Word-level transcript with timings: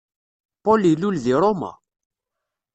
Paul 0.65 0.81
ilul 0.93 1.17
di 1.23 1.31
Roma. 1.41 1.71